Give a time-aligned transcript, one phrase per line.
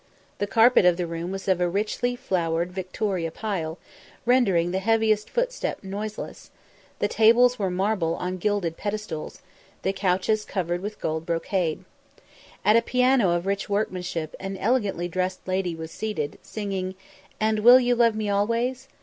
[0.39, 3.77] The carpet of the room was of richly flowered Victoria pile,
[4.25, 6.49] rendering the heaviest footstep noiseless;
[6.97, 9.43] the tables were marble on gilded pedestals,
[9.83, 11.83] the couches covered with gold brocade.
[12.65, 16.95] At a piano of rich workmanship an elegantly dressed lady was seated, singing
[17.39, 18.87] "And will you love me always?"